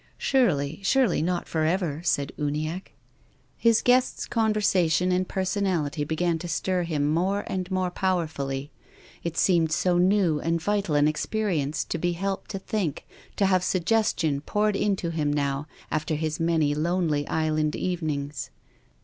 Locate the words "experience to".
11.07-11.99